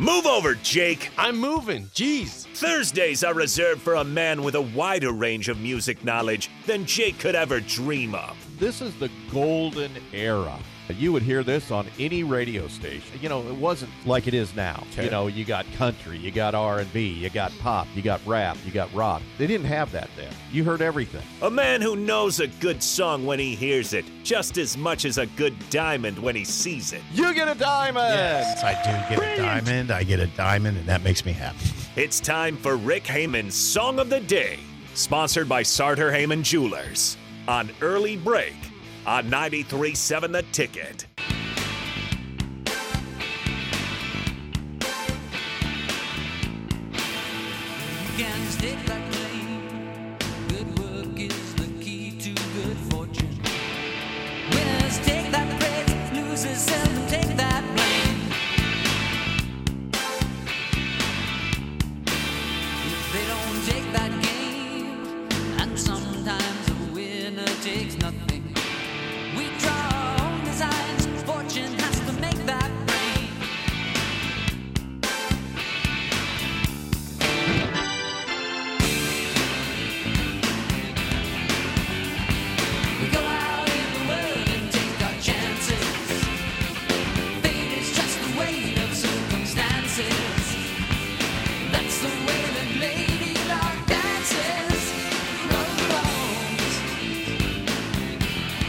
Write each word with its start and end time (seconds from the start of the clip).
Move 0.00 0.24
over, 0.24 0.54
Jake. 0.54 1.10
I'm 1.18 1.36
moving. 1.38 1.84
Jeez. 1.88 2.46
Thursdays 2.56 3.22
are 3.22 3.34
reserved 3.34 3.82
for 3.82 3.96
a 3.96 4.04
man 4.04 4.42
with 4.42 4.54
a 4.54 4.62
wider 4.62 5.12
range 5.12 5.50
of 5.50 5.60
music 5.60 6.02
knowledge 6.02 6.48
than 6.64 6.86
Jake 6.86 7.18
could 7.18 7.34
ever 7.34 7.60
dream 7.60 8.14
of. 8.14 8.34
This 8.58 8.80
is 8.80 8.94
the 8.98 9.10
golden 9.30 9.92
era. 10.14 10.58
You 10.98 11.12
would 11.12 11.22
hear 11.22 11.42
this 11.42 11.70
on 11.70 11.86
any 11.98 12.22
radio 12.22 12.68
station. 12.68 13.18
You 13.20 13.28
know, 13.28 13.46
it 13.48 13.54
wasn't 13.54 13.90
like 14.06 14.26
it 14.26 14.34
is 14.34 14.54
now. 14.54 14.84
Okay. 14.92 15.04
You 15.04 15.10
know, 15.10 15.26
you 15.26 15.44
got 15.44 15.66
country, 15.72 16.18
you 16.18 16.30
got 16.30 16.54
R&B, 16.54 17.08
you 17.08 17.30
got 17.30 17.52
pop, 17.60 17.86
you 17.94 18.02
got 18.02 18.20
rap, 18.26 18.56
you 18.64 18.72
got 18.72 18.92
rock. 18.94 19.22
They 19.38 19.46
didn't 19.46 19.66
have 19.66 19.92
that 19.92 20.10
then. 20.16 20.32
You 20.52 20.64
heard 20.64 20.82
everything. 20.82 21.22
A 21.42 21.50
man 21.50 21.80
who 21.80 21.96
knows 21.96 22.40
a 22.40 22.46
good 22.46 22.82
song 22.82 23.26
when 23.26 23.38
he 23.38 23.54
hears 23.54 23.92
it, 23.92 24.04
just 24.24 24.58
as 24.58 24.76
much 24.76 25.04
as 25.04 25.18
a 25.18 25.26
good 25.26 25.54
diamond 25.70 26.18
when 26.18 26.36
he 26.36 26.44
sees 26.44 26.92
it. 26.92 27.02
You 27.12 27.34
get 27.34 27.48
a 27.48 27.54
diamond. 27.54 28.14
Yes, 28.14 28.62
I 28.62 28.74
do 28.74 29.16
get 29.16 29.24
a 29.24 29.36
diamond. 29.36 29.90
I 29.90 30.02
get 30.02 30.20
a 30.20 30.26
diamond, 30.28 30.78
and 30.78 30.86
that 30.86 31.02
makes 31.02 31.24
me 31.24 31.32
happy. 31.32 31.58
It's 31.96 32.20
time 32.20 32.56
for 32.56 32.76
Rick 32.76 33.04
Hamann's 33.04 33.54
Song 33.54 33.98
of 33.98 34.10
the 34.10 34.20
Day, 34.20 34.58
sponsored 34.94 35.48
by 35.48 35.62
Sartor 35.62 36.12
Hamann 36.12 36.42
Jewelers 36.42 37.16
on 37.48 37.70
Early 37.80 38.16
Break 38.16 38.54
on 39.06 39.30
93.7 39.30 40.32
The 40.32 40.42
Ticket. 40.52 41.06
can 48.16 48.46
stick 48.50 48.90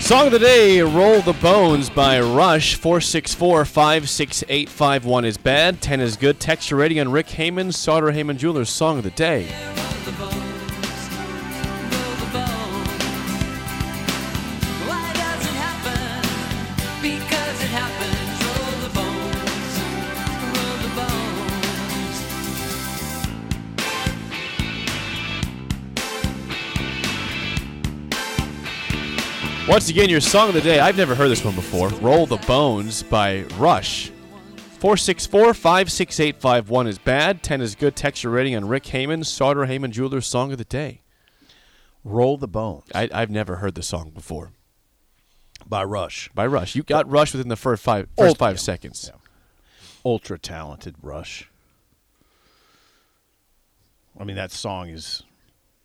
Song 0.01 0.25
of 0.25 0.31
the 0.31 0.39
day, 0.39 0.81
Roll 0.81 1.21
the 1.21 1.33
Bones 1.33 1.89
by 1.89 2.19
Rush. 2.19 2.75
464 2.75 3.65
56851 3.65 5.25
is 5.25 5.37
bad. 5.37 5.79
10 5.79 6.01
is 6.01 6.17
good. 6.17 6.39
Text 6.39 6.71
rating 6.71 6.99
on 6.99 7.11
Rick 7.11 7.29
Hamann, 7.29 7.71
Sartor 7.71 8.11
Hamann 8.11 8.37
Jewelers 8.37 8.69
Song 8.69 8.97
of 8.97 9.03
the 9.03 9.11
Day. 9.11 9.47
Once 29.67 29.89
again, 29.89 30.09
your 30.09 30.19
song 30.19 30.49
of 30.49 30.55
the 30.55 30.61
day. 30.61 30.79
I've 30.79 30.97
never 30.97 31.13
heard 31.13 31.29
this 31.29 31.45
one 31.45 31.53
before. 31.53 31.89
Roll 31.89 32.25
the 32.25 32.37
Bones 32.37 33.03
by 33.03 33.43
Rush. 33.57 34.11
464 34.79 35.53
56851 35.53 36.87
is 36.87 36.97
bad. 36.97 37.43
10 37.43 37.61
is 37.61 37.75
good. 37.75 37.95
Texture 37.95 38.31
rating 38.31 38.55
on 38.55 38.67
Rick 38.67 38.87
Hamann, 38.87 39.23
Sartor 39.23 39.67
Hamann 39.67 39.91
Jewelers 39.91 40.25
Song 40.25 40.51
of 40.51 40.57
the 40.57 40.63
Day. 40.65 41.01
Roll 42.03 42.37
the 42.37 42.47
Bones 42.47 42.85
I, 42.95 43.07
I've 43.13 43.29
never 43.29 43.57
heard 43.57 43.75
the 43.75 43.83
song 43.83 44.09
before. 44.09 44.51
by 45.67 45.83
Rush. 45.83 46.29
By 46.33 46.47
Rush. 46.47 46.75
You 46.75 46.81
got 46.81 47.07
Rush 47.09 47.31
within 47.31 47.47
the 47.47 47.55
first 47.55 47.83
five, 47.83 48.07
first 48.17 48.37
five 48.37 48.55
yeah. 48.55 48.61
seconds. 48.61 49.11
Yeah. 49.13 49.19
Ultra 50.03 50.39
talented 50.39 50.95
Rush. 51.03 51.51
I 54.19 54.23
mean, 54.23 54.35
that 54.35 54.51
song 54.51 54.89
is 54.89 55.21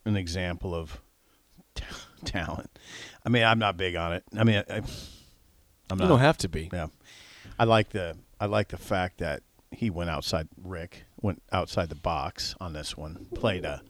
an 0.07 0.17
example 0.17 0.75
of 0.75 0.99
talent. 2.25 2.71
I 3.25 3.29
mean, 3.29 3.45
I'm 3.45 3.59
not 3.59 3.77
big 3.77 3.97
on 3.97 4.13
it. 4.13 4.25
I 4.37 4.45
mean, 4.45 4.63
I, 4.69 4.83
I'm 5.91 6.01
You 6.01 6.09
don't 6.09 6.19
have 6.21 6.39
to 6.39 6.49
be. 6.49 6.71
Yeah, 6.73 6.89
I 7.59 7.65
like 7.65 7.91
the 7.91 8.17
I 8.41 8.47
like 8.47 8.69
the 8.69 8.77
fact 8.77 9.19
that 9.19 9.43
he 9.71 9.91
went 9.91 10.11
outside. 10.11 10.49
Rick 10.63 11.05
went 11.21 11.43
outside 11.53 11.89
the 11.89 11.95
box 11.95 12.55
on 12.61 12.73
this 12.73 12.97
one. 12.97 13.27
Played 13.35 13.65
a 13.65 13.83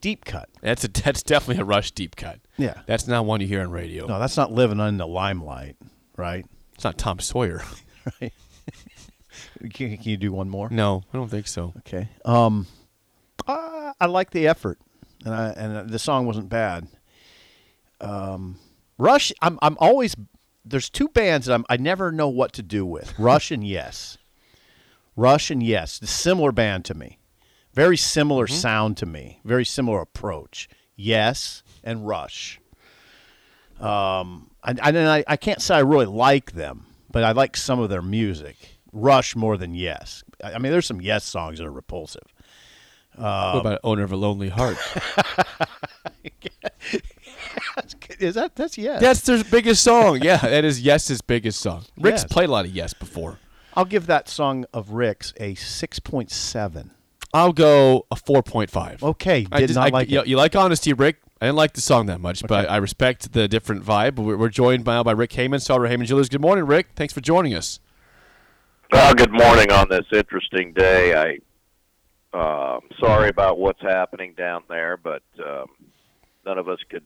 deep 0.00 0.24
cut. 0.24 0.48
That's 0.60 0.84
a 0.84 0.88
that's 0.88 1.22
definitely 1.22 1.62
a 1.62 1.64
Rush 1.64 1.92
deep 1.92 2.16
cut. 2.16 2.40
Yeah. 2.56 2.82
That's 2.86 3.06
not 3.06 3.24
one 3.24 3.40
you 3.40 3.46
hear 3.46 3.62
on 3.62 3.70
radio. 3.70 4.06
No, 4.06 4.18
that's 4.18 4.36
not 4.36 4.52
living 4.52 4.80
in 4.80 4.96
the 4.98 5.06
limelight, 5.06 5.76
right? 6.16 6.46
It's 6.74 6.84
not 6.84 6.98
Tom 6.98 7.18
Sawyer. 7.18 7.62
Right. 8.20 8.32
can, 9.70 9.96
can 9.96 10.02
you 10.02 10.16
do 10.16 10.32
one 10.32 10.48
more? 10.48 10.68
No, 10.70 11.02
I 11.12 11.16
don't 11.16 11.28
think 11.28 11.46
so. 11.46 11.72
Okay. 11.78 12.08
Um, 12.24 12.66
uh, 13.46 13.92
I 14.00 14.06
like 14.06 14.30
the 14.30 14.46
effort, 14.48 14.78
and 15.24 15.34
I, 15.34 15.48
and 15.50 15.90
the 15.90 15.98
song 15.98 16.26
wasn't 16.26 16.48
bad. 16.48 16.86
Um, 18.00 18.58
Rush, 18.98 19.32
I'm 19.42 19.58
I'm 19.62 19.76
always 19.78 20.14
there's 20.64 20.90
two 20.90 21.08
bands 21.08 21.46
that 21.46 21.54
I'm, 21.54 21.64
I 21.68 21.76
never 21.76 22.12
know 22.12 22.28
what 22.28 22.52
to 22.54 22.62
do 22.62 22.84
with. 22.84 23.18
Rush 23.18 23.50
and 23.50 23.66
Yes. 23.66 24.18
Rush 25.16 25.50
and 25.50 25.62
Yes, 25.62 25.98
the 25.98 26.06
similar 26.06 26.52
band 26.52 26.84
to 26.86 26.94
me, 26.94 27.18
very 27.74 27.96
similar 27.96 28.46
sound 28.46 28.96
to 28.98 29.06
me, 29.06 29.40
very 29.44 29.64
similar 29.64 30.00
approach. 30.00 30.68
Yes 30.96 31.62
and 31.82 32.06
Rush. 32.06 32.60
Um, 33.80 34.50
I, 34.62 34.74
I, 34.82 34.88
and 34.88 34.98
I 34.98 35.24
I 35.26 35.36
can't 35.36 35.62
say 35.62 35.76
I 35.76 35.80
really 35.80 36.06
like 36.06 36.52
them, 36.52 36.86
but 37.10 37.22
I 37.24 37.32
like 37.32 37.56
some 37.56 37.78
of 37.80 37.88
their 37.88 38.02
music. 38.02 38.56
Rush 38.92 39.36
more 39.36 39.56
than 39.56 39.74
Yes. 39.74 40.22
I 40.42 40.54
I 40.54 40.58
mean, 40.58 40.72
there's 40.72 40.86
some 40.86 41.00
Yes 41.00 41.24
songs 41.24 41.58
that 41.58 41.66
are 41.66 41.72
repulsive. 41.72 42.26
what 43.16 43.58
about 43.60 43.80
Owner 43.84 44.02
of 44.04 44.12
a 44.12 44.16
Lonely 44.16 44.48
Heart? 44.48 44.76
Is 48.18 48.34
that 48.34 48.54
that's 48.56 48.76
Yes? 48.78 49.00
That's 49.00 49.20
their 49.22 49.42
biggest 49.44 49.82
song. 49.82 50.20
Yeah, 50.22 50.38
that 50.38 50.64
is 50.64 50.80
Yes's 50.80 51.20
biggest 51.20 51.60
song. 51.60 51.84
Rick's 51.98 52.22
Yes. 52.22 52.32
played 52.32 52.48
a 52.48 52.52
lot 52.52 52.64
of 52.64 52.72
Yes 52.72 52.92
before. 52.94 53.38
I'll 53.74 53.84
give 53.84 54.06
that 54.06 54.28
song 54.28 54.64
of 54.72 54.90
Rick's 54.90 55.32
a 55.38 55.54
six 55.54 55.98
point 55.98 56.30
seven. 56.30 56.90
I'll 57.34 57.52
go 57.52 58.06
a 58.10 58.16
4.5. 58.16 59.02
Okay, 59.02 59.46
I 59.52 59.60
did 59.60 59.66
just- 59.66 59.76
not 59.76 59.88
I- 59.88 59.90
like 59.90 60.08
you, 60.10 60.20
it. 60.20 60.26
you 60.28 60.36
like 60.38 60.56
honesty, 60.56 60.92
Rick. 60.94 61.16
I 61.40 61.46
didn't 61.46 61.56
like 61.56 61.74
the 61.74 61.80
song 61.82 62.06
that 62.06 62.20
much, 62.20 62.42
but 62.48 62.68
I 62.68 62.78
respect 62.78 63.32
the 63.32 63.46
different 63.46 63.84
vibe. 63.84 64.16
We're, 64.16 64.36
we're 64.36 64.48
joined 64.48 64.84
now 64.86 65.04
by 65.04 65.12
Rick 65.12 65.32
Hamann, 65.34 65.60
Sartor 65.60 65.86
Hamann 65.86 66.06
Jewelers. 66.06 66.28
Good 66.28 66.40
morning, 66.40 66.64
Rick. 66.66 66.88
Thanks 66.96 67.12
for 67.14 67.20
joining 67.20 67.54
us. 67.54 67.78
Well, 68.90 69.14
good 69.14 69.30
morning 69.30 69.70
on 69.70 69.88
this 69.90 70.06
interesting 70.12 70.72
day. 70.72 71.14
I 72.32 72.36
uh, 72.36 72.80
sorry 72.98 73.28
about 73.28 73.58
what's 73.58 73.82
happening 73.82 74.32
down 74.36 74.62
there, 74.68 74.96
but 74.96 75.22
um, 75.46 75.66
none 76.46 76.58
of 76.58 76.68
us 76.68 76.78
could 76.88 77.04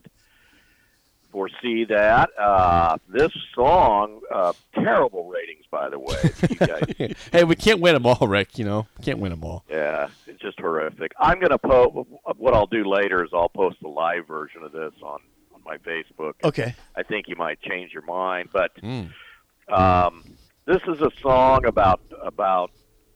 foresee 1.32 1.84
that. 1.86 2.30
Uh, 2.38 2.98
this 3.08 3.32
song, 3.54 4.20
uh, 4.32 4.52
terrible 4.74 5.28
ratings, 5.28 5.64
by 5.70 5.88
the 5.88 5.98
way. 5.98 6.30
You 6.50 6.56
guys, 6.56 7.16
hey, 7.32 7.44
we 7.44 7.56
can't 7.56 7.80
win 7.80 7.94
them 7.94 8.06
all, 8.06 8.28
Rick. 8.28 8.58
You 8.58 8.64
know, 8.66 8.86
can't 9.02 9.18
win 9.18 9.30
them 9.30 9.42
all. 9.42 9.64
yeah, 9.68 10.08
it's 10.26 10.40
just 10.40 10.60
horrific. 10.60 11.12
I'm 11.18 11.40
going 11.40 11.50
to 11.50 11.58
post. 11.58 12.08
What 12.36 12.54
I'll 12.54 12.66
do 12.66 12.84
later 12.88 13.24
is 13.24 13.30
I'll 13.32 13.48
post 13.48 13.78
the 13.82 13.88
live 13.88 14.28
version 14.28 14.62
of 14.62 14.70
this 14.72 14.92
on 15.02 15.18
on 15.54 15.60
my 15.64 15.78
Facebook. 15.78 16.34
Okay. 16.44 16.74
I 16.94 17.02
think 17.02 17.26
you 17.28 17.36
might 17.36 17.60
change 17.62 17.92
your 17.92 18.04
mind, 18.04 18.50
but 18.52 18.70
Mm. 18.82 19.10
um, 19.68 20.24
this 20.66 20.80
is 20.86 21.00
a 21.00 21.10
song 21.20 21.64
about 21.64 22.00
about 22.22 22.70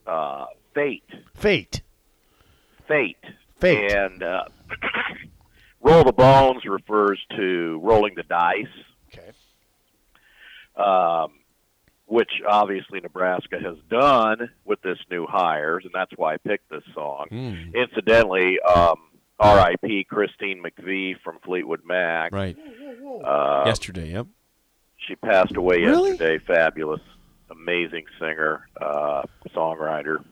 uh, 0.06 0.46
fate. 0.74 1.04
Fate. 1.34 1.82
fate. 2.88 3.16
Fate. 3.60 3.92
And 3.92 4.22
uh, 4.22 4.44
roll 5.86 6.04
the 6.04 6.12
bones 6.12 6.64
refers 6.64 7.20
to 7.36 7.80
rolling 7.82 8.14
the 8.16 8.22
dice, 8.24 8.66
Okay. 9.12 9.30
um, 10.76 11.32
which 12.06 12.30
obviously 12.48 13.00
Nebraska 13.00 13.58
has 13.60 13.76
done 13.90 14.50
with 14.64 14.80
this 14.82 14.98
new 15.10 15.26
hires, 15.26 15.84
and 15.84 15.92
that's 15.94 16.12
why 16.16 16.34
I 16.34 16.36
picked 16.38 16.68
this 16.70 16.82
song. 16.94 17.26
Mm. 17.30 17.74
Incidentally, 17.74 18.58
um, 18.60 18.96
R.I.P. 19.38 20.04
Christine 20.04 20.62
McVie 20.62 21.14
from 21.22 21.38
Fleetwood 21.44 21.82
Mac. 21.84 22.32
Right. 22.32 22.56
Uh, 23.24 23.64
Yesterday, 23.66 24.12
yep. 24.12 24.26
She 25.06 25.14
passed 25.16 25.56
away 25.56 25.78
Really? 25.80 26.10
yesterday. 26.10 26.38
Fabulous, 26.46 27.00
amazing 27.50 28.06
singer, 28.18 28.66
uh, 28.80 29.22
songwriter. 29.54 30.24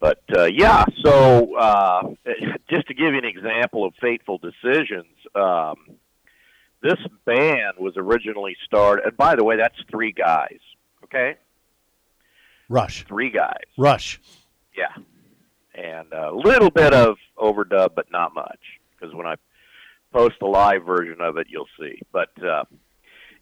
But 0.00 0.22
uh, 0.36 0.44
yeah, 0.44 0.84
so 1.04 1.56
uh, 1.56 2.02
just 2.70 2.86
to 2.88 2.94
give 2.94 3.12
you 3.12 3.18
an 3.18 3.24
example 3.24 3.84
of 3.84 3.94
fateful 4.00 4.38
decisions, 4.38 5.12
um, 5.34 5.74
this 6.82 6.98
band 7.24 7.78
was 7.78 7.94
originally 7.96 8.56
started. 8.64 9.06
And 9.06 9.16
by 9.16 9.34
the 9.34 9.44
way, 9.44 9.56
that's 9.56 9.76
three 9.90 10.12
guys. 10.12 10.58
Okay, 11.04 11.36
Rush. 12.68 13.04
three 13.06 13.30
guys. 13.30 13.64
Rush. 13.76 14.20
Yeah, 14.76 15.02
and 15.74 16.12
a 16.12 16.32
little 16.32 16.70
bit 16.70 16.94
of 16.94 17.16
overdub, 17.36 17.94
but 17.96 18.10
not 18.12 18.34
much. 18.34 18.60
Because 18.92 19.14
when 19.14 19.26
I 19.26 19.34
post 20.12 20.36
the 20.40 20.46
live 20.46 20.84
version 20.84 21.20
of 21.20 21.38
it, 21.38 21.48
you'll 21.50 21.68
see. 21.80 22.00
But 22.12 22.30
uh, 22.42 22.64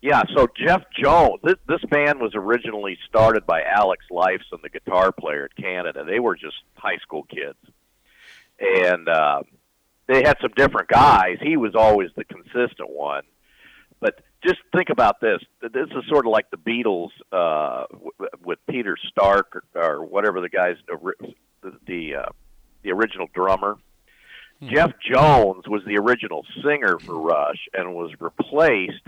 yeah, 0.03 0.23
so 0.35 0.47
Jeff 0.57 0.83
Jones. 0.99 1.41
This, 1.43 1.57
this 1.67 1.85
band 1.91 2.21
was 2.21 2.33
originally 2.35 2.99
started 3.09 3.47
by 3.47 3.63
Alex 3.63 4.05
Lifeson, 4.11 4.63
the 4.63 4.69
guitar 4.69 5.13
player 5.13 5.49
in 5.57 5.63
Canada. 5.63 6.05
They 6.05 6.21
were 6.21 6.37
just 6.37 6.57
high 6.75 6.99
school 6.99 7.25
kids, 7.25 7.59
and 8.61 9.09
uh, 9.09 9.43
they 10.07 10.23
had 10.23 10.37
some 10.41 10.53
different 10.57 10.89
guys. 10.89 11.39
He 11.41 11.57
was 11.57 11.75
always 11.75 12.11
the 12.17 12.25
consistent 12.25 12.91
one. 12.91 13.23
But 13.99 14.21
just 14.45 14.59
think 14.75 14.91
about 14.91 15.21
this. 15.21 15.41
This 15.63 15.89
is 15.91 16.05
sort 16.09 16.27
of 16.27 16.33
like 16.33 16.51
the 16.51 16.59
Beatles 16.59 17.11
uh, 17.33 17.87
with 18.45 18.59
Peter 18.69 18.97
Stark 19.09 19.65
or, 19.75 19.83
or 19.83 20.05
whatever 20.05 20.41
the 20.41 20.51
guy's 20.51 20.77
the 20.87 21.75
the, 21.87 22.15
uh, 22.17 22.29
the 22.83 22.93
original 22.93 23.29
drummer. 23.35 23.77
Jeff 24.63 24.93
Jones 25.01 25.69
was 25.69 25.83
the 25.87 25.99
original 25.99 26.45
singer 26.65 26.99
for 26.99 27.19
Rush 27.21 27.69
and 27.75 27.95
was 27.95 28.11
replaced 28.19 29.03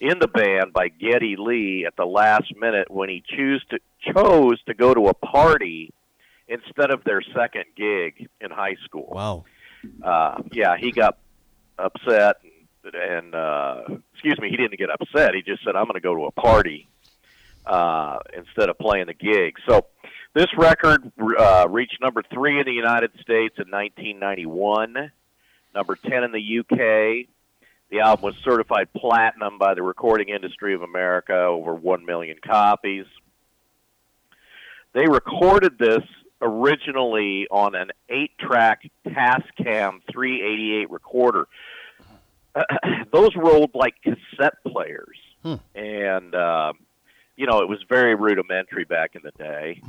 in 0.00 0.18
the 0.20 0.28
band 0.28 0.72
by 0.72 0.88
Geddy 0.88 1.36
Lee 1.36 1.84
at 1.86 1.96
the 1.96 2.04
last 2.06 2.54
minute 2.56 2.90
when 2.90 3.08
he 3.08 3.22
choose 3.28 3.64
to 3.70 3.78
chose 4.14 4.62
to 4.64 4.74
go 4.74 4.94
to 4.94 5.08
a 5.08 5.14
party 5.14 5.92
instead 6.46 6.90
of 6.90 7.04
their 7.04 7.20
second 7.34 7.64
gig 7.76 8.28
in 8.40 8.50
high 8.50 8.76
school 8.84 9.08
Wow. 9.10 9.44
uh, 10.02 10.42
yeah, 10.52 10.76
he 10.78 10.92
got 10.92 11.18
upset 11.78 12.36
and, 12.84 12.94
and 12.94 13.34
uh, 13.34 13.82
excuse 14.14 14.38
me, 14.40 14.48
he 14.50 14.56
didn't 14.56 14.78
get 14.78 14.88
upset. 14.90 15.34
He 15.34 15.42
just 15.42 15.62
said, 15.64 15.76
"I'm 15.76 15.84
going 15.84 15.94
to 15.94 16.00
go 16.00 16.14
to 16.14 16.24
a 16.26 16.30
party 16.32 16.88
uh, 17.66 18.18
instead 18.36 18.68
of 18.68 18.78
playing 18.78 19.06
the 19.06 19.14
gig." 19.14 19.56
So 19.68 19.86
this 20.34 20.46
record 20.56 21.10
uh, 21.38 21.66
reached 21.68 21.98
number 22.00 22.22
three 22.32 22.58
in 22.60 22.66
the 22.66 22.72
United 22.72 23.10
States 23.20 23.56
in 23.58 23.70
1991, 23.70 25.10
number 25.74 25.96
ten 25.96 26.24
in 26.24 26.32
the 26.32 26.58
UK. 26.60 27.28
The 27.90 28.00
album 28.00 28.24
was 28.24 28.34
certified 28.44 28.88
platinum 28.94 29.58
by 29.58 29.74
the 29.74 29.82
Recording 29.82 30.28
Industry 30.28 30.74
of 30.74 30.82
America, 30.82 31.34
over 31.34 31.74
one 31.74 32.04
million 32.04 32.36
copies. 32.44 33.06
They 34.92 35.06
recorded 35.06 35.78
this 35.78 36.02
originally 36.42 37.46
on 37.50 37.74
an 37.74 37.90
eight-track 38.08 38.82
Tascam 39.06 40.00
388 40.12 40.90
recorder. 40.90 41.46
Those 43.12 43.30
rolled 43.36 43.70
like 43.74 43.94
cassette 44.02 44.62
players, 44.66 45.16
and 45.74 46.34
uh, 46.34 46.72
you 47.36 47.46
know 47.46 47.60
it 47.60 47.68
was 47.68 47.78
very 47.88 48.14
rudimentary 48.14 48.84
back 48.84 49.14
in 49.14 49.22
the 49.22 49.30
day. 49.32 49.80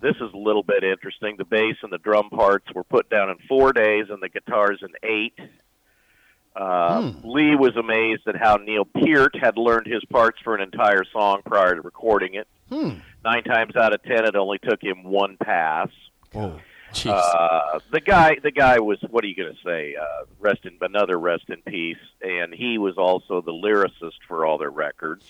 This 0.00 0.16
is 0.16 0.32
a 0.32 0.36
little 0.36 0.62
bit 0.62 0.84
interesting. 0.84 1.36
The 1.36 1.44
bass 1.44 1.76
and 1.82 1.92
the 1.92 1.98
drum 1.98 2.30
parts 2.30 2.66
were 2.74 2.84
put 2.84 3.08
down 3.10 3.30
in 3.30 3.38
four 3.48 3.72
days, 3.72 4.06
and 4.10 4.22
the 4.22 4.28
guitars 4.28 4.82
in 4.82 4.90
eight. 5.02 5.34
Uh, 6.56 7.12
Lee 7.22 7.54
was 7.54 7.76
amazed 7.76 8.26
at 8.26 8.36
how 8.36 8.56
Neil 8.56 8.84
Peart 8.84 9.36
had 9.40 9.56
learned 9.56 9.86
his 9.86 10.04
parts 10.06 10.38
for 10.42 10.54
an 10.54 10.60
entire 10.60 11.04
song 11.12 11.42
prior 11.46 11.74
to 11.76 11.80
recording 11.80 12.34
it. 12.34 12.48
Nine 13.24 13.44
times 13.44 13.76
out 13.76 13.92
of 13.92 14.02
ten, 14.02 14.24
it 14.24 14.34
only 14.36 14.58
took 14.58 14.82
him 14.82 15.04
one 15.04 15.36
pass. 15.36 15.88
Jeez. 16.92 17.12
Uh, 17.12 17.78
the 17.92 18.00
guy, 18.00 18.36
the 18.42 18.50
guy 18.50 18.80
was 18.80 18.98
what 19.10 19.22
are 19.24 19.28
you 19.28 19.36
going 19.36 19.54
to 19.54 19.60
say? 19.64 19.94
Uh, 19.94 20.24
rest 20.40 20.64
in 20.64 20.76
another 20.80 21.18
rest 21.18 21.44
in 21.48 21.62
peace, 21.62 21.96
and 22.20 22.52
he 22.52 22.78
was 22.78 22.98
also 22.98 23.40
the 23.40 23.52
lyricist 23.52 24.18
for 24.26 24.44
all 24.44 24.58
their 24.58 24.70
records. 24.70 25.24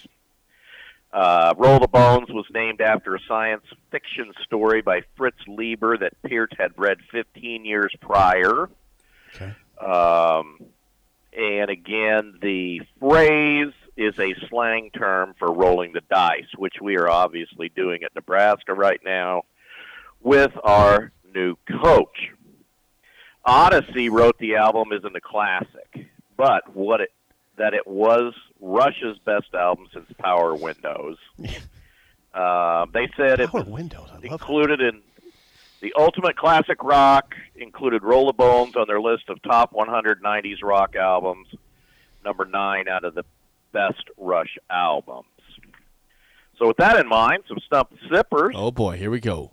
Uh, 1.12 1.54
Roll 1.58 1.80
the 1.80 1.88
Bones 1.88 2.30
was 2.30 2.46
named 2.54 2.80
after 2.80 3.14
a 3.14 3.20
science 3.26 3.64
fiction 3.90 4.32
story 4.44 4.80
by 4.80 5.02
Fritz 5.16 5.38
Leiber 5.48 5.98
that 5.98 6.12
Peart 6.22 6.54
had 6.56 6.72
read 6.76 6.98
15 7.10 7.64
years 7.64 7.92
prior. 8.00 8.70
Okay. 9.34 9.52
Um, 9.84 10.60
and 11.36 11.70
again, 11.70 12.38
the 12.40 12.80
phrase 12.98 13.72
is 13.96 14.18
a 14.18 14.34
slang 14.48 14.90
term 14.90 15.34
for 15.38 15.52
rolling 15.52 15.92
the 15.92 16.00
dice, 16.10 16.48
which 16.56 16.74
we 16.80 16.96
are 16.96 17.08
obviously 17.08 17.68
doing 17.68 18.02
at 18.02 18.14
Nebraska 18.14 18.74
right 18.74 19.00
now 19.04 19.42
with 20.20 20.52
our 20.62 21.12
new 21.34 21.56
coach. 21.82 22.30
Odyssey 23.44 24.08
wrote 24.08 24.38
the 24.38 24.56
album 24.56 24.88
isn't 24.92 25.16
a 25.16 25.20
classic, 25.20 26.08
but 26.36 26.74
what 26.74 27.00
it 27.00 27.10
that 27.56 27.74
it 27.74 27.86
was 27.86 28.32
Rush's 28.60 29.18
best 29.24 29.52
album 29.54 29.86
since 29.92 30.06
Power 30.18 30.54
Windows. 30.54 31.18
Uh, 32.32 32.86
they 32.94 33.08
said 33.16 33.40
it 33.40 33.52
was 33.52 33.66
Windows. 33.66 34.06
I 34.08 34.14
love 34.14 34.24
it. 34.24 34.30
included 34.30 34.80
in 34.80 35.02
the 35.80 35.92
Ultimate 35.96 36.36
Classic 36.36 36.82
Rock, 36.82 37.34
included 37.56 38.02
Roll 38.02 38.26
the 38.26 38.32
Bones 38.32 38.76
on 38.76 38.86
their 38.86 39.00
list 39.00 39.28
of 39.28 39.42
top 39.42 39.72
100 39.72 40.22
90s 40.22 40.62
rock 40.62 40.94
albums, 40.96 41.48
number 42.24 42.44
nine 42.44 42.88
out 42.88 43.04
of 43.04 43.14
the 43.14 43.24
best 43.72 44.04
Rush 44.16 44.58
albums. 44.70 45.26
So 46.58 46.68
with 46.68 46.76
that 46.76 46.98
in 46.98 47.08
mind, 47.08 47.44
some 47.48 47.58
stump 47.64 47.90
sippers. 48.12 48.54
oh 48.56 48.70
boy, 48.70 48.98
here 48.98 49.10
we 49.10 49.20
go. 49.20 49.52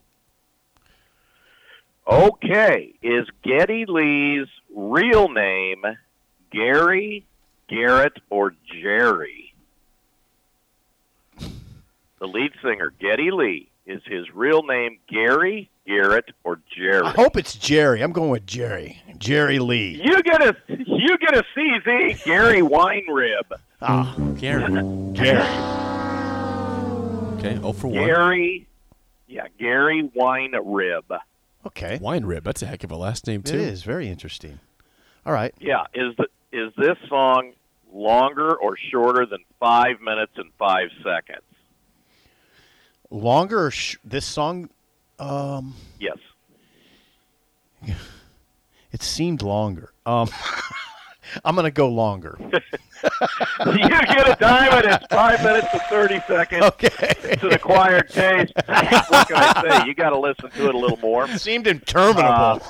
Okay, 2.06 2.94
is 3.02 3.28
Geddy 3.44 3.86
Lee's 3.86 4.48
real 4.74 5.30
name 5.30 5.84
Gary, 6.52 7.26
Garrett, 7.68 8.18
or 8.30 8.54
Jerry? 8.82 9.54
The 12.20 12.28
lead 12.28 12.54
singer, 12.64 12.94
Geddy 13.00 13.30
Lee, 13.32 13.70
is 13.88 14.02
his 14.06 14.26
real 14.34 14.64
name 14.64 15.00
Gary, 15.10 15.70
Garrett, 15.88 16.26
or 16.44 16.60
Jerry? 16.76 17.02
I 17.04 17.12
hope 17.12 17.38
it's 17.38 17.56
Jerry. 17.56 18.02
I'm 18.04 18.12
going 18.12 18.30
with 18.30 18.46
Jerry. 18.46 19.02
Jerry 19.18 19.58
Lee. 19.58 20.02
You 20.04 20.22
get 20.22 20.42
a 20.42 20.56
you 20.68 21.18
get 21.18 21.36
a 21.36 21.44
CZ 21.56 22.24
Gary 22.26 22.62
Weinrib. 22.62 23.52
Ah, 23.82 24.16
Gary. 24.38 24.64
Gary. 25.14 25.42
Okay, 27.38 27.60
oh 27.64 27.72
for 27.72 27.88
one. 27.88 28.06
Gary, 28.06 28.68
yeah, 29.28 29.48
Gary 29.58 30.10
Weinrib. 30.16 31.20
Okay. 31.66 31.98
Wine 32.02 32.26
rib. 32.26 32.44
That's 32.44 32.62
a 32.62 32.66
heck 32.66 32.84
of 32.84 32.92
a 32.92 32.96
last 32.96 33.28
name 33.28 33.44
too. 33.44 33.56
It 33.56 33.62
is 33.62 33.84
very 33.84 34.08
interesting. 34.08 34.60
All 35.26 35.34
right. 35.34 35.54
Yeah, 35.60 35.84
is 35.94 36.16
the 36.18 36.28
is 36.52 36.72
this 36.78 36.98
song 37.10 37.54
longer 37.92 38.56
or 38.56 38.78
shorter 38.78 39.26
than 39.26 39.40
five 39.60 40.02
minutes 40.02 40.34
and 40.36 40.52
five 40.58 40.90
seconds? 41.04 41.44
Longer 43.10 43.66
or 43.68 43.72
sh- 43.72 43.98
this 44.04 44.26
song? 44.26 44.70
Um, 45.20 45.74
Yes. 46.00 46.18
it 48.92 49.02
seemed 49.02 49.42
longer. 49.42 49.92
Um, 50.06 50.30
I'm 51.46 51.56
gonna 51.56 51.72
go 51.72 51.90
longer. 51.90 52.38
you 52.42 52.50
get 53.90 54.30
a 54.30 54.36
diamond. 54.40 54.86
It's 54.86 55.06
five 55.10 55.44
minutes 55.44 55.68
and 55.74 55.82
thirty 55.90 56.20
seconds. 56.28 56.64
Okay. 56.66 56.90
It's 57.24 57.44
an 57.44 57.52
acquired 57.54 58.10
taste. 58.10 58.54
what 58.56 59.28
can 59.28 59.36
I 59.36 59.80
say? 59.82 59.88
You 59.88 59.94
got 59.94 60.12
to 60.12 60.20
listen 60.20 60.50
to 60.52 60.70
it 60.70 60.76
a 60.76 60.78
little 60.78 60.98
more. 60.98 61.30
It 61.30 61.40
seemed 61.40 61.68
interminable. 61.68 62.62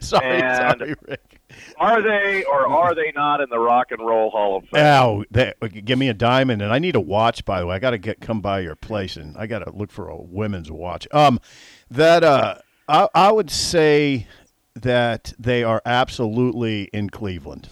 sorry, 0.00 0.42
and- 0.42 0.78
sorry, 0.78 0.94
Rick. 1.02 1.40
Are 1.82 2.00
they 2.00 2.44
or 2.44 2.68
are 2.68 2.94
they 2.94 3.10
not 3.12 3.40
in 3.40 3.50
the 3.50 3.58
Rock 3.58 3.90
and 3.90 3.98
Roll 3.98 4.30
Hall 4.30 4.58
of 4.58 4.68
Fame? 4.68 4.84
Ow, 4.84 5.24
that, 5.32 5.56
give 5.84 5.98
me 5.98 6.08
a 6.08 6.14
diamond, 6.14 6.62
and 6.62 6.72
I 6.72 6.78
need 6.78 6.94
a 6.94 7.00
watch. 7.00 7.44
By 7.44 7.58
the 7.58 7.66
way, 7.66 7.74
I 7.74 7.80
got 7.80 7.90
to 7.90 7.98
get 7.98 8.20
come 8.20 8.40
by 8.40 8.60
your 8.60 8.76
place, 8.76 9.16
and 9.16 9.36
I 9.36 9.48
got 9.48 9.64
to 9.64 9.72
look 9.72 9.90
for 9.90 10.08
a 10.08 10.16
women's 10.16 10.70
watch. 10.70 11.08
Um, 11.10 11.40
that 11.90 12.22
uh, 12.22 12.58
I, 12.88 13.08
I 13.16 13.32
would 13.32 13.50
say 13.50 14.28
that 14.76 15.32
they 15.40 15.64
are 15.64 15.82
absolutely 15.84 16.84
in 16.92 17.10
Cleveland. 17.10 17.68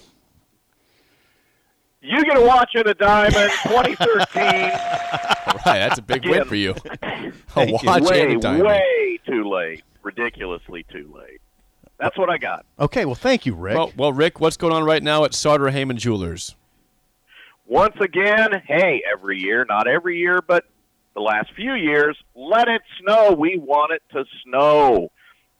You 2.01 2.25
get 2.25 2.37
a 2.37 2.45
watch 2.45 2.73
and 2.75 2.89
a 2.89 2.95
diamond. 2.95 3.53
2013. 3.63 4.43
right, 4.43 5.63
that's 5.65 6.01
a 6.01 6.03
big 6.03 6.27
win 6.27 6.47
for 6.47 6.57
you. 6.57 6.75
Thank 7.01 7.45
a 7.57 7.67
you. 7.67 7.79
watch 7.85 8.03
way, 8.03 8.23
and 8.23 8.39
a 8.39 8.41
diamond. 8.41 8.65
way 8.65 9.21
too 9.25 9.49
late. 9.49 9.85
Ridiculously 10.03 10.85
too 10.91 11.15
late. 11.17 11.41
That's 12.01 12.17
what 12.17 12.31
I 12.31 12.39
got. 12.39 12.65
Okay, 12.79 13.05
well, 13.05 13.15
thank 13.15 13.45
you, 13.45 13.55
Rick. 13.55 13.77
Well, 13.77 13.93
well, 13.97 14.13
Rick, 14.13 14.41
what's 14.41 14.57
going 14.57 14.73
on 14.73 14.85
right 14.85 15.03
now 15.03 15.25
at 15.25 15.35
Sartor 15.35 15.71
Hamann 15.71 15.99
Jewelers? 15.99 16.55
Once 17.67 17.95
again, 18.01 18.63
hey, 18.67 19.03
every 19.13 19.39
year, 19.39 19.65
not 19.69 19.87
every 19.87 20.19
year, 20.19 20.41
but 20.45 20.65
the 21.15 21.21
last 21.21 21.53
few 21.55 21.75
years, 21.75 22.17
let 22.35 22.69
it 22.69 22.83
snow. 23.03 23.33
We 23.33 23.59
want 23.59 23.93
it 23.93 24.03
to 24.13 24.25
snow. 24.45 25.13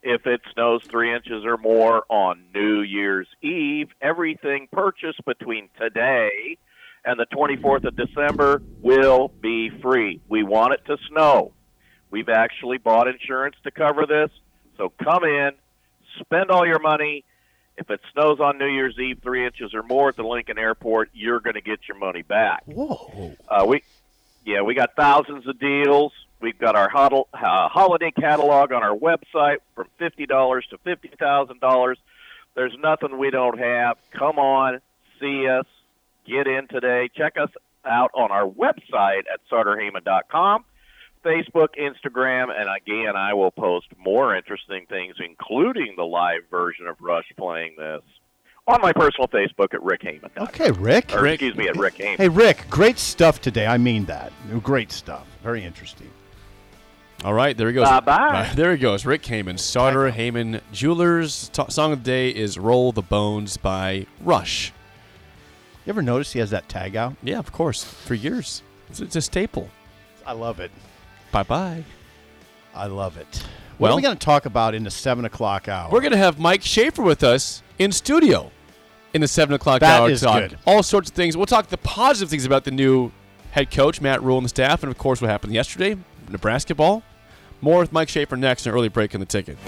If 0.03 0.27
it 0.27 0.41
snows 0.55 0.83
three 0.91 1.15
inches 1.15 1.45
or 1.45 1.59
more 1.59 2.05
on 2.09 2.43
New 2.55 2.81
Year's 2.81 3.29
Eve, 3.43 3.91
everything 4.01 4.67
purchased 4.73 5.23
between 5.27 5.69
today 5.79 6.57
and 7.05 7.19
the 7.19 7.27
24th 7.27 7.85
of 7.85 7.97
December 7.97 8.63
will 8.81 9.29
be 9.41 9.71
free. 9.83 10.21
We 10.29 10.43
want 10.43 10.75
it 10.75 10.85
to 10.87 10.97
snow. 11.11 11.53
We've 12.11 12.29
actually 12.29 12.79
bought 12.79 13.09
insurance 13.09 13.57
to 13.65 13.71
cover 13.71 14.07
this. 14.07 14.31
So 14.77 14.93
come 15.03 15.25
in, 15.25 15.51
spend 16.19 16.51
all 16.51 16.67
your 16.67 16.81
money. 16.81 17.25
If 17.77 17.91
it 17.91 18.01
snows 18.13 18.41
on 18.41 18.59
New 18.59 18.67
Year's 18.67 18.99
Eve 18.99 19.21
three 19.23 19.47
inches 19.47 19.73
or 19.73 19.83
more 19.83 20.11
at 20.11 20.17
the 20.17 20.23
Lincoln 20.23 20.59
Airport, 20.59 21.11
you're 21.15 21.41
going 21.41 21.55
to 21.55 21.63
get 21.63 21.81
your 21.89 21.97
money 21.97 22.23
back. 22.23 22.63
Whoa. 22.67 23.37
Uh, 23.49 23.65
we, 23.67 23.83
yeah, 24.45 24.63
we 24.63 24.75
got 24.75 24.91
thousands 24.97 25.47
of 25.47 25.59
deals. 25.59 26.13
We've 26.41 26.59
got 26.59 26.75
our 26.75 26.91
uh, 26.95 27.69
holiday 27.69 28.11
catalog 28.11 28.73
on 28.73 28.83
our 28.83 28.97
website 28.97 29.59
from 29.75 29.89
fifty 29.99 30.27
dollars 30.27 30.67
to 30.71 30.79
fifty 30.79 31.11
thousand 31.19 31.61
dollars. 31.61 31.99
There's 32.55 32.77
nothing 32.79 33.19
we 33.19 33.31
don't 33.31 33.59
have. 33.59 33.99
Come 34.13 34.39
on, 34.39 34.81
see 35.21 35.47
us, 35.47 35.67
get 36.27 36.47
in 36.47 36.67
today. 36.69 37.11
Check 37.15 37.37
us 37.37 37.51
out 37.85 38.11
on 38.15 38.31
our 38.31 38.47
website 38.47 39.25
at 39.33 39.41
sartorhamann.com, 39.51 40.65
Facebook, 41.25 41.69
Instagram, 41.79 42.49
and 42.51 42.69
again, 42.69 43.17
I 43.17 43.35
will 43.35 43.51
post 43.51 43.87
more 43.99 44.35
interesting 44.37 44.87
things, 44.89 45.17
including 45.25 45.95
the 45.97 46.05
live 46.05 46.43
version 46.51 46.87
of 46.87 46.97
Rush 47.01 47.31
playing 47.37 47.75
this, 47.77 48.03
on 48.67 48.81
my 48.81 48.93
personal 48.93 49.29
Facebook 49.29 49.75
at 49.75 49.83
Rick 49.83 50.03
Hamann. 50.03 50.31
Okay, 50.37 50.71
Rick. 50.71 51.15
Or, 51.15 51.23
Rick. 51.23 51.35
excuse 51.43 51.57
me, 51.57 51.69
at 51.69 51.77
Rick 51.77 51.95
Hamann. 51.95 52.17
Hey, 52.17 52.29
Rick, 52.29 52.67
great 52.71 52.99
stuff 52.99 53.41
today. 53.41 53.67
I 53.67 53.79
mean 53.79 54.05
that. 54.07 54.33
Great 54.63 54.93
stuff. 54.93 55.27
Very 55.43 55.65
interesting. 55.65 56.11
All 57.23 57.35
right, 57.35 57.55
there 57.55 57.69
he 57.69 57.75
goes. 57.75 57.87
Bye-bye. 57.87 58.49
Uh, 58.51 58.55
there 58.55 58.73
he 58.73 58.79
goes. 58.79 59.05
Rick 59.05 59.27
Hamann, 59.27 59.59
Sartor 59.59 60.11
Hamann 60.11 60.63
Jewelers. 60.73 61.51
T- 61.51 61.65
song 61.69 61.93
of 61.93 62.03
the 62.03 62.11
day 62.11 62.31
is 62.31 62.59
"Roll 62.59 62.93
the 62.93 63.03
Bones" 63.03 63.59
by 63.59 64.07
Rush. 64.23 64.73
You 65.85 65.91
ever 65.91 66.01
notice 66.01 66.33
he 66.33 66.39
has 66.39 66.49
that 66.51 66.71
tag 66.71 66.97
out? 66.97 67.17
Yeah, 67.23 67.39
of 67.39 67.53
course. 67.53 67.85
For 67.85 68.15
years, 68.15 68.63
it's, 68.89 69.01
it's 69.01 69.17
a 69.17 69.21
staple. 69.21 69.69
I 70.25 70.33
love 70.33 70.61
it. 70.61 70.71
Bye 71.33 71.43
bye. 71.45 71.85
I 72.75 72.87
love 72.87 73.17
it. 73.17 73.43
What 73.79 73.89
Well- 73.89 73.93
are 73.93 73.97
we 73.97 74.03
going 74.03 74.17
to 74.17 74.25
talk 74.25 74.47
about 74.47 74.75
in 74.75 74.85
the 74.85 74.91
seven 74.91 75.25
o'clock 75.25 75.69
hour? 75.69 75.91
We're 75.91 76.01
gonna 76.03 76.17
have 76.17 76.39
Mike 76.39 76.63
Schaefer 76.63 77.03
with 77.03 77.23
us 77.25 77.63
in 77.79 77.93
studio 77.93 78.51
in 79.15 79.21
the 79.23 79.29
seven 79.29 79.55
o'clock 79.55 79.81
That 79.81 80.01
hour. 80.03 80.11
is 80.11 80.21
talk 80.21 80.41
good. 80.41 80.59
all 80.67 80.83
sorts 80.83 81.09
of 81.11 81.17
things. 81.17 81.37
We'll 81.37 81.47
talk 81.47 81.69
the 81.69 81.79
positive 81.79 82.29
things 82.31 82.45
about 82.45 82.65
the 82.65 82.71
new 82.71 83.11
head 83.53 83.71
coach 83.71 84.01
Matt 84.01 84.23
Rhule 84.23 84.37
and 84.39 84.45
the 84.45 84.49
staff, 84.51 84.83
and 84.83 84.91
of 84.93 84.99
course 84.99 85.21
what 85.21 85.31
happened 85.31 85.53
yesterday, 85.55 85.97
Nebraska 86.29 86.75
ball. 86.75 87.03
More 87.61 87.81
with 87.81 87.93
Mike 87.93 88.09
Schaefer 88.09 88.37
next. 88.37 88.67
An 88.67 88.73
early 88.73 88.89
break 88.89 89.15
in 89.15 89.21
the 89.21 89.27
ticket. 89.27 89.59